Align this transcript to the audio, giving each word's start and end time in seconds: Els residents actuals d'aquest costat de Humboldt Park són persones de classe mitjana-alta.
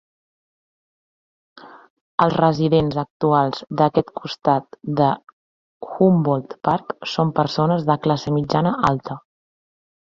Els 2.25 2.37
residents 2.39 2.97
actuals 3.03 3.61
d'aquest 3.83 4.11
costat 4.23 4.81
de 5.03 5.11
Humboldt 5.99 6.59
Park 6.71 6.99
són 7.15 7.37
persones 7.43 7.89
de 7.93 8.03
classe 8.09 8.39
mitjana-alta. 8.43 9.23